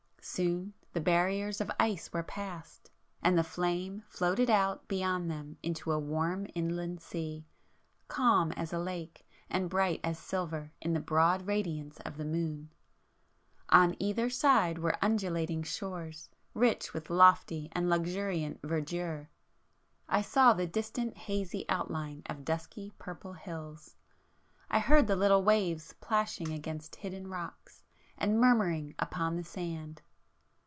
Soon 0.23 0.73
the 0.93 1.01
barriers 1.01 1.59
of 1.59 1.71
ice 1.79 2.13
were 2.13 2.21
passed,—and 2.23 3.35
the 3.35 3.43
'Flame' 3.43 4.03
floated 4.07 4.51
out 4.51 4.87
beyond 4.87 5.29
them 5.31 5.57
into 5.63 5.91
a 5.91 5.97
warm 5.99 6.45
inland 6.53 7.01
sea, 7.01 7.47
calm 8.07 8.51
as 8.51 8.71
a 8.71 8.77
lake, 8.79 9.27
and 9.49 9.67
bright 9.69 9.99
as 10.03 10.19
silver 10.19 10.71
in 10.79 10.93
the 10.93 10.99
broad 10.99 11.47
radiance 11.47 11.99
of 12.01 12.17
the 12.17 12.23
moon. 12.23 12.71
On 13.69 13.95
either 13.99 14.29
side 14.29 14.77
were 14.77 14.95
undulating 15.03 15.63
shores, 15.63 16.29
rich 16.53 16.93
with 16.93 17.09
lofty 17.09 17.67
and 17.71 17.89
luxuriant 17.89 18.61
verdure,—I 18.61 20.21
saw 20.21 20.53
the 20.53 20.67
distant 20.67 21.17
hazy 21.17 21.65
outline 21.67 22.21
of 22.27 22.45
dusky 22.45 22.93
purple 22.99 23.33
hills,—I 23.33 24.79
heard 24.79 25.07
the 25.07 25.15
little 25.17 25.43
waves 25.43 25.95
plashing 25.99 26.53
against 26.53 26.97
hidden 26.97 27.27
rocks, 27.27 27.83
and 28.19 28.39
murmuring 28.39 28.93
upon 28.99 29.35
the 29.35 29.43
sand. 29.43 30.03